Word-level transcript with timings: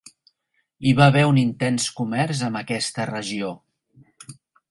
Hi 0.87 0.93
va 0.99 1.09
haver 1.11 1.21
un 1.31 1.37
intens 1.41 1.85
comerç 1.99 2.41
amb 2.49 2.59
aquesta 2.61 3.07
regió. 3.13 3.51